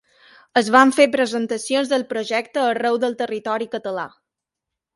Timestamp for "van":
0.75-0.93